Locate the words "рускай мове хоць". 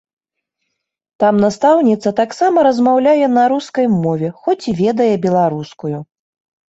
3.55-4.59